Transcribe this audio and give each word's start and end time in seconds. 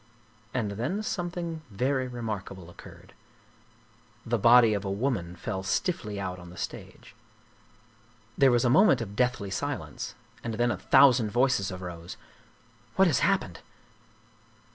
And 0.51 0.71
then 0.71 1.03
something 1.03 1.61
very 1.69 2.07
remarkable 2.07 2.71
occurred 2.71 3.13
the 4.25 4.39
body 4.39 4.69
14 4.69 4.73
Gustav 4.73 4.73
Mcyrink 4.73 4.77
of 4.77 4.85
a 4.85 4.99
woman 5.03 5.35
fell 5.35 5.61
stiffly 5.61 6.19
out 6.19 6.39
on 6.39 6.49
the 6.49 6.57
stage. 6.57 7.13
There 8.35 8.49
was 8.51 8.65
a 8.65 8.69
mo 8.71 8.83
ment 8.85 9.01
of 9.01 9.15
deathly 9.15 9.51
silence 9.51 10.15
and 10.43 10.55
then 10.55 10.71
a 10.71 10.77
thousand 10.77 11.29
voices 11.29 11.71
arose: 11.71 12.17
"What 12.95 13.05
has 13.07 13.19
happened?" 13.19 13.59